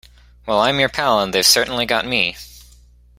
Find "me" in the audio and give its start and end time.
2.07-2.35